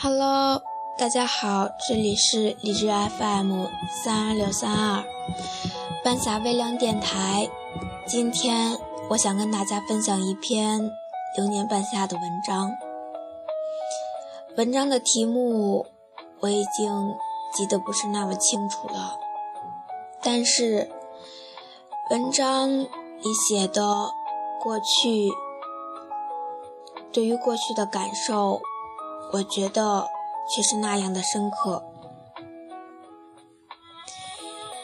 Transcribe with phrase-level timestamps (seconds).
[0.00, 0.62] Hello，
[0.96, 5.04] 大家好，这里是荔枝 FM 三二六三二
[6.04, 7.50] 半夏微凉电台。
[8.06, 8.78] 今天
[9.10, 10.88] 我想跟大家分享一篇
[11.36, 12.70] 流年半夏的文章。
[14.56, 15.84] 文章的题目
[16.38, 17.16] 我已经
[17.52, 19.18] 记得不是那么清楚了，
[20.22, 20.88] 但是
[22.10, 23.82] 文章里写的
[24.62, 25.28] 过去，
[27.12, 28.60] 对于过去的感受。
[29.30, 30.06] 我觉得
[30.54, 31.82] 却是那样的深刻。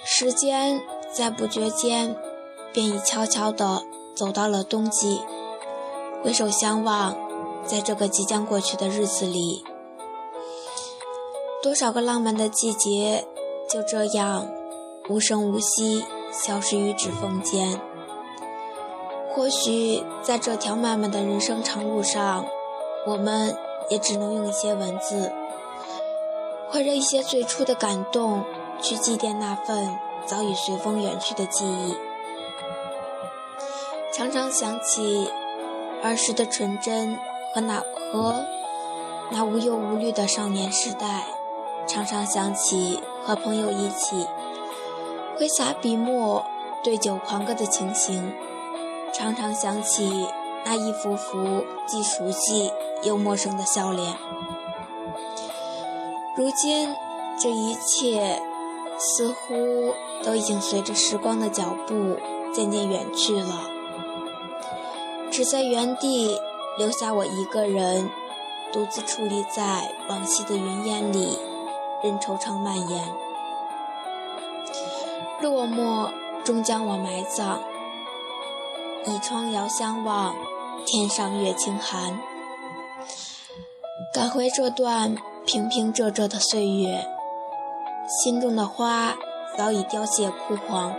[0.05, 2.15] 时间在不觉间，
[2.73, 3.83] 便已悄悄地
[4.15, 5.23] 走到了冬季。
[6.23, 7.17] 回首相望，
[7.65, 9.65] 在这个即将过去的日子里，
[11.63, 13.27] 多少个浪漫的季节
[13.69, 14.47] 就这样
[15.09, 17.81] 无声无息消失于指缝间。
[19.35, 22.45] 或许在这条漫漫的人生长路上，
[23.07, 23.57] 我们。
[23.89, 25.33] 也只能用一些文字，
[26.71, 28.45] 或者一些最初的感动，
[28.81, 31.95] 去祭奠那份早已随风远去的记忆。
[34.13, 35.31] 常常想起
[36.03, 37.19] 儿时的纯真
[37.53, 38.45] 和那和
[39.31, 41.25] 那无忧无虑的少年时代，
[41.87, 44.27] 常常想起和朋友一起
[45.37, 46.45] 挥洒笔墨、
[46.83, 48.33] 对酒狂歌的情形，
[49.13, 50.29] 常常想起
[50.65, 52.71] 那一幅幅既熟悉。
[53.05, 54.17] 又陌生的笑脸。
[56.37, 56.95] 如今，
[57.39, 58.43] 这一切
[58.99, 62.17] 似乎都已经随着时光的脚步
[62.53, 63.71] 渐渐远去了，
[65.31, 66.41] 只在原地
[66.79, 68.11] 留下我一个人，
[68.73, 71.39] 独自矗立在往昔的云烟里，
[72.03, 73.05] 任惆怅蔓延。
[75.41, 76.11] 落寞
[76.43, 77.59] 终将我埋葬，
[79.07, 80.35] 倚窗遥相望，
[80.85, 82.19] 天上月清寒。
[84.15, 87.05] 赶回这段平平仄仄的岁月，
[88.07, 89.13] 心中的花
[89.59, 90.95] 早已凋谢枯黄。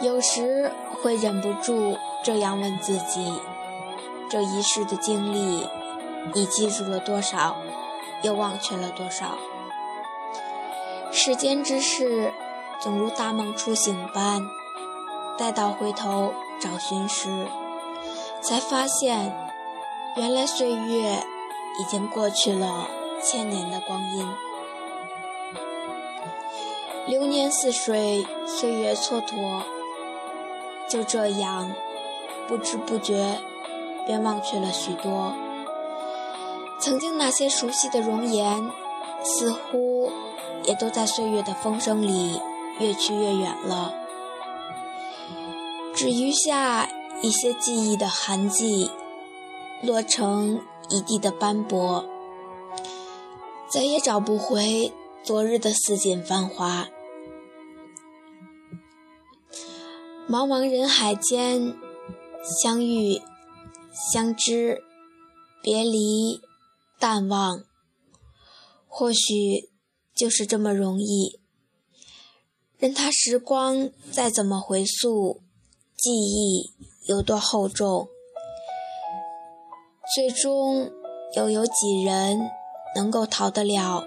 [0.00, 3.32] 有时会忍不住这样问自己：
[4.28, 5.68] 这一世的经历，
[6.34, 7.54] 你记住了多少，
[8.22, 9.38] 又忘却了多少？
[11.12, 12.32] 世间之事，
[12.80, 14.42] 总如大梦初醒般，
[15.38, 17.46] 待到回头找寻时，
[18.42, 19.51] 才发现。
[20.14, 21.24] 原来岁月
[21.80, 22.86] 已经过去了
[23.22, 24.28] 千年的光阴，
[27.06, 29.62] 流年似水，岁月蹉跎，
[30.86, 31.72] 就这样
[32.46, 33.40] 不知不觉
[34.06, 35.32] 便忘却了许多。
[36.78, 38.70] 曾经那些熟悉的容颜，
[39.24, 40.12] 似乎
[40.64, 42.38] 也都在岁月的风声里
[42.78, 43.94] 越去越远了，
[45.94, 46.86] 只余下
[47.22, 48.90] 一些记忆的痕迹。
[49.82, 50.60] 落成
[50.90, 52.04] 一地的斑驳，
[53.68, 54.92] 再也找不回
[55.24, 56.88] 昨日的似锦繁华。
[60.28, 61.76] 茫茫人海间，
[62.62, 63.20] 相遇、
[63.92, 64.84] 相知、
[65.60, 66.40] 别离、
[67.00, 67.64] 淡忘，
[68.86, 69.68] 或许
[70.14, 71.40] 就是这么容易。
[72.78, 75.42] 任他时光再怎么回溯，
[75.96, 76.70] 记忆
[77.06, 78.08] 有多厚重。
[80.14, 80.90] 最终，
[81.36, 82.50] 又有几人
[82.94, 84.04] 能够逃得了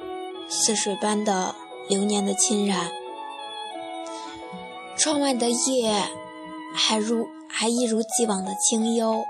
[0.48, 1.56] 似水般的
[1.90, 2.92] 流年的侵染？
[4.96, 6.04] 窗外的夜
[6.76, 9.24] 还如还一如既往的清幽，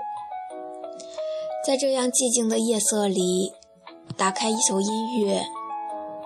[1.66, 3.54] 在这样寂静的夜色里，
[4.14, 5.46] 打开一首音乐，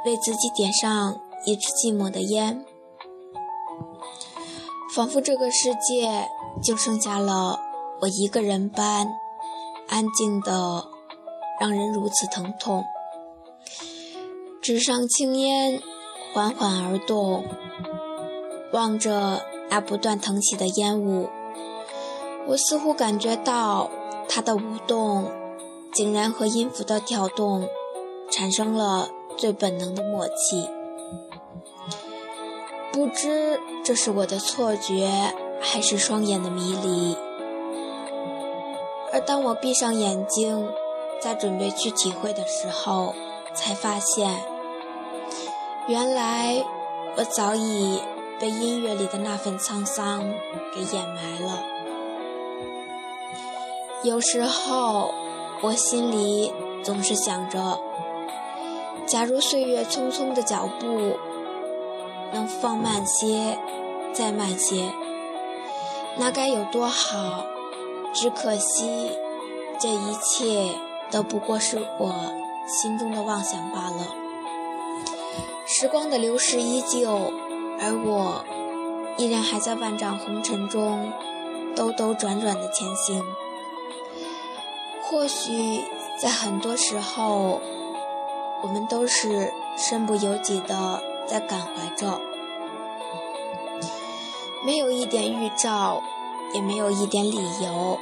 [0.04, 2.64] 为自己点上一支寂寞的烟，
[4.96, 6.28] 仿佛这个世界
[6.60, 7.60] 就剩下了
[8.00, 9.06] 我一个人般。
[9.90, 10.86] 安静的，
[11.60, 12.84] 让人如此疼痛。
[14.62, 15.82] 纸上青烟
[16.32, 17.44] 缓缓而动，
[18.72, 21.28] 望着那不断腾起的烟雾，
[22.46, 23.90] 我似乎感觉到
[24.28, 25.28] 它的舞动，
[25.92, 27.68] 竟然和音符的跳动
[28.30, 30.68] 产生了最本能的默契。
[32.92, 37.16] 不知这是我的错觉，还是双眼的迷离。
[39.12, 40.68] 而当我闭上眼睛，
[41.20, 43.14] 在准备去体会的时候，
[43.54, 44.30] 才发现，
[45.88, 46.64] 原来
[47.16, 48.00] 我早已
[48.38, 50.22] 被音乐里的那份沧桑
[50.74, 51.62] 给掩埋了。
[54.04, 55.12] 有时候，
[55.60, 56.52] 我心里
[56.84, 57.78] 总是想着，
[59.06, 61.18] 假如岁月匆匆的脚步
[62.32, 63.58] 能放慢些，
[64.12, 64.90] 再慢些，
[66.16, 67.44] 那该有多好。
[68.12, 69.12] 只可惜，
[69.78, 70.74] 这一切
[71.10, 72.12] 都不过是我
[72.66, 74.14] 心中的妄想罢了。
[75.66, 77.32] 时光的流逝依旧，
[77.80, 78.44] 而我
[79.16, 81.12] 依然还在万丈红尘中
[81.76, 83.22] 兜兜转转的前行。
[85.02, 85.84] 或许
[86.18, 87.60] 在很多时候，
[88.62, 92.20] 我们都是身不由己的在感怀着，
[94.64, 96.02] 没有一点预兆，
[96.52, 97.98] 也没有一点理由。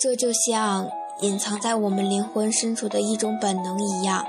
[0.00, 0.88] 这就像
[1.20, 4.26] 隐藏在我们灵魂深处的一种本能一样。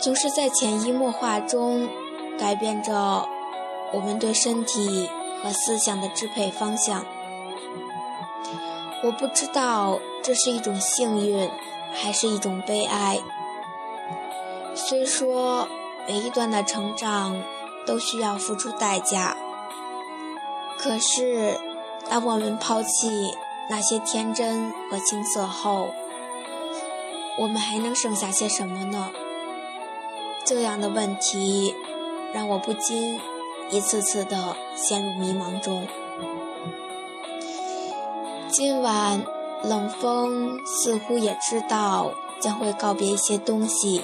[0.00, 1.88] 总是在潜移默化中
[2.38, 3.28] 改变着
[3.92, 5.10] 我们对身体
[5.42, 7.04] 和思想的支配方向。
[9.02, 11.50] 我不知道这是一种幸运，
[11.92, 13.18] 还是一种悲哀。
[14.74, 15.66] 虽说
[16.06, 17.42] 每一段的成长
[17.86, 19.36] 都需要付出代价，
[20.82, 21.60] 可是
[22.08, 23.36] 当我们抛弃
[23.68, 25.90] 那些天真和青涩后，
[27.38, 29.10] 我们还能剩下些什么呢？
[30.42, 31.74] 这样的问题
[32.32, 33.20] 让我不禁
[33.70, 35.86] 一次次的陷入迷茫中。
[38.48, 39.22] 今晚
[39.62, 44.02] 冷风似乎也知道将会告别一些东西，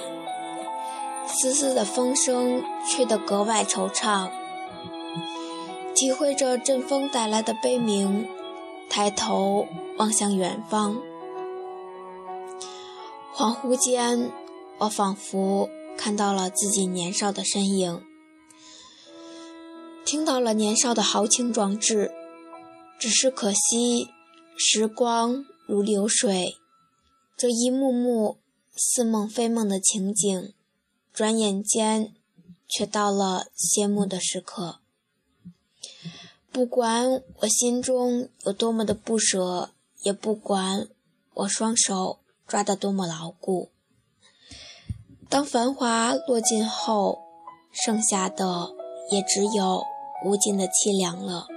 [1.25, 4.29] 丝丝的风声吹得格外惆怅。
[5.97, 8.27] 体会着阵风带来的悲鸣，
[8.87, 9.67] 抬头
[9.97, 10.95] 望向远方，
[13.33, 14.31] 恍惚间，
[14.77, 15.67] 我仿佛。
[15.97, 18.03] 看到了自己年少的身影，
[20.05, 22.11] 听到了年少的豪情壮志，
[22.99, 24.07] 只是可惜，
[24.55, 26.57] 时光如流水，
[27.35, 28.37] 这一幕幕
[28.75, 30.53] 似梦非梦的情景，
[31.11, 32.13] 转眼间
[32.67, 34.77] 却到了谢幕的时刻。
[36.51, 39.71] 不管我心中有多么的不舍，
[40.03, 40.87] 也不管
[41.33, 43.69] 我双手抓得多么牢固。
[45.29, 47.19] 当繁华落尽后，
[47.71, 48.69] 剩下的
[49.11, 49.83] 也只有
[50.25, 51.47] 无尽的凄凉了。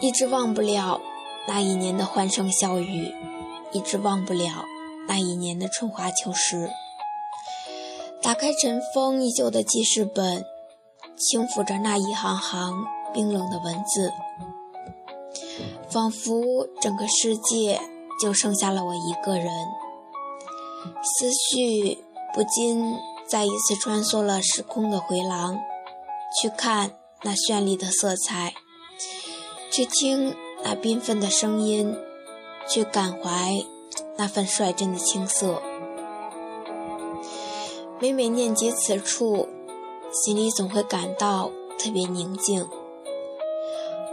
[0.00, 1.00] 一直忘不了
[1.48, 3.12] 那一年的欢声笑语，
[3.72, 4.64] 一直忘不了
[5.08, 6.70] 那一年的春华秋实。
[8.22, 10.44] 打开尘封已久的记事本，
[11.22, 12.84] 轻抚着那一行行
[13.14, 14.12] 冰冷的文字，
[15.88, 17.80] 仿佛整个世界
[18.20, 19.48] 就剩下了我一个人。
[21.00, 22.04] 思绪
[22.34, 22.98] 不禁
[23.28, 25.60] 再一次穿梭了时空的回廊，
[26.40, 26.90] 去看
[27.22, 28.54] 那绚丽的色彩，
[29.70, 30.34] 去听
[30.64, 31.96] 那缤纷的声音，
[32.68, 33.64] 去感怀
[34.16, 35.62] 那份率真的青涩。
[38.00, 39.48] 每每念及此处，
[40.12, 42.68] 心里总会感到特别宁静，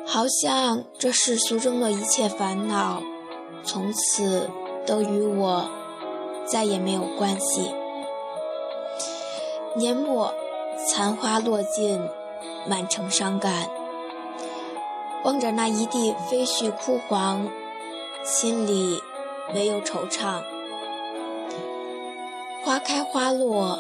[0.08, 3.02] 好像这世俗中的一切烦恼，
[3.64, 4.50] 从此
[4.88, 5.70] 都与我。
[6.46, 7.72] 再也没有关系。
[9.76, 10.34] 年末，
[10.88, 12.02] 残花落尽，
[12.66, 13.70] 满城伤感。
[15.24, 17.48] 望着那一地飞絮枯黄，
[18.24, 19.00] 心里
[19.54, 20.42] 唯有惆怅。
[22.64, 23.78] 花开花落，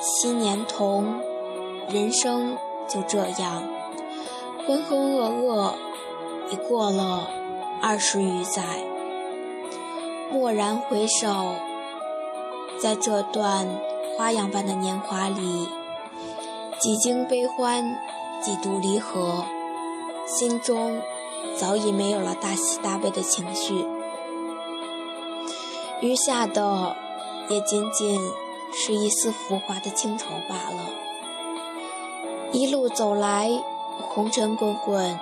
[0.00, 1.20] 新年同，
[1.88, 3.62] 人生就这样，
[4.66, 5.72] 浑浑噩噩，
[6.50, 7.30] 已过了
[7.80, 8.62] 二十余载。
[10.32, 11.54] 蓦然回首。
[12.78, 13.66] 在这段
[14.16, 15.66] 花样般的年华里，
[16.78, 17.98] 几经悲欢，
[18.42, 19.44] 几度离合，
[20.26, 21.00] 心中
[21.56, 23.86] 早已没有了大喜大悲的情绪，
[26.02, 26.94] 余下的
[27.48, 28.20] 也仅仅
[28.74, 31.05] 是一丝浮华的清愁罢了。
[32.52, 33.50] 一路走来，
[34.08, 35.18] 红尘滚滚，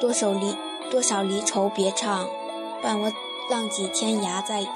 [0.00, 0.56] 多少离
[0.90, 2.28] 多少离愁别唱，
[2.82, 3.12] 伴我
[3.50, 4.66] 浪迹天涯，在。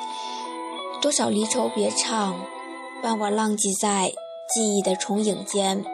[1.01, 2.35] 多少离愁别唱，
[3.03, 4.13] 伴我浪迹在
[4.53, 5.85] 记忆的重影间。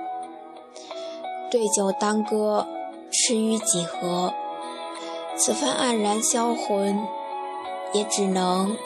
[1.51, 2.67] 对酒当歌，
[3.11, 4.33] 痴于几何？
[5.37, 7.07] 此番黯然销魂，
[7.93, 8.77] 也只能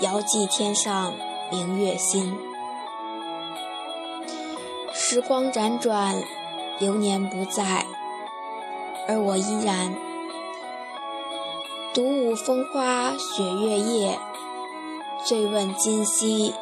[0.00, 1.12] 遥寄天上
[1.50, 2.36] 明月心。
[5.06, 6.14] 时光辗转，
[6.78, 7.84] 流年不在，
[9.06, 9.94] 而我依然
[11.92, 14.18] 独舞风花雪月夜。
[15.22, 16.54] 醉问今夕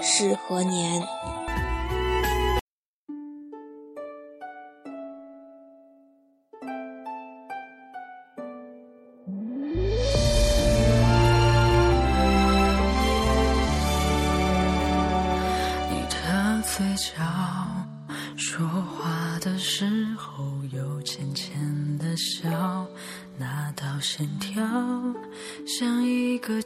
[0.00, 1.02] 是何年？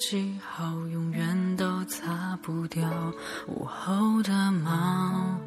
[0.00, 2.82] 记号永远都擦不掉
[3.46, 5.38] 午后的猫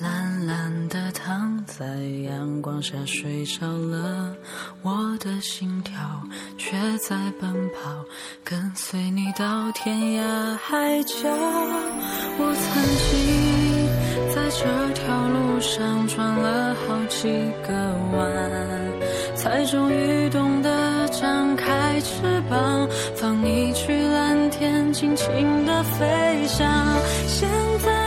[0.00, 1.84] 懒懒的躺在
[2.22, 4.32] 阳光下睡着了
[4.82, 5.92] 我的心跳
[6.56, 8.04] 却在奔跑
[8.44, 11.28] 跟随你到天涯海角
[12.38, 17.28] 我曾经在这条路上转了好几
[17.66, 17.74] 个
[18.16, 18.96] 弯
[19.34, 26.64] 才终于懂得张开翅膀放你去蓝天尽情的飞翔。
[27.26, 27.48] 现
[27.84, 28.05] 在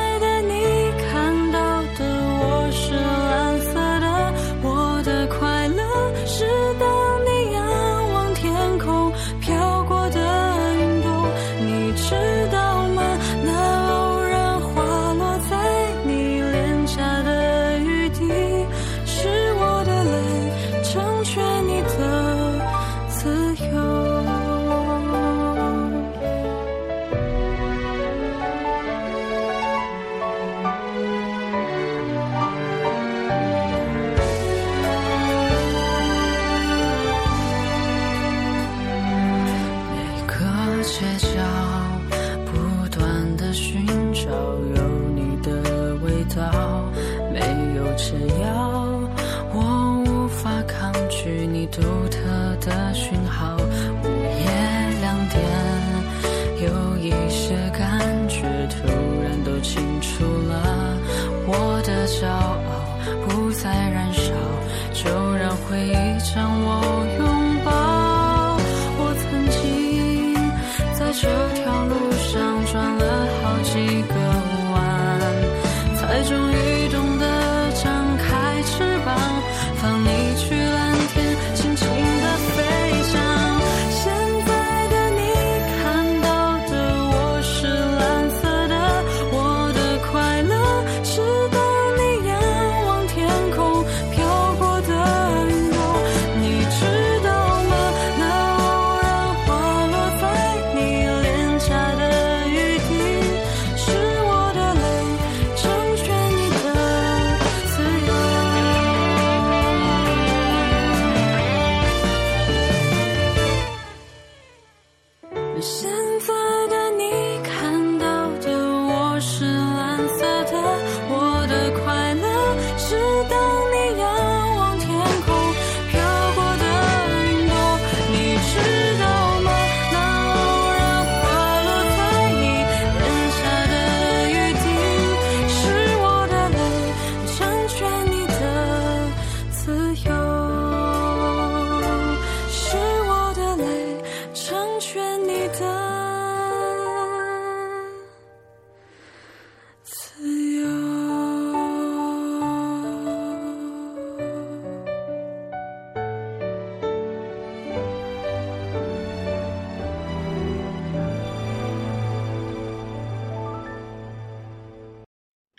[123.27, 123.48] 等。